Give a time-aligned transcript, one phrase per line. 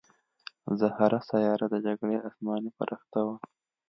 [0.79, 3.35] زهره سیاره د جګړې اسماني پرښته وه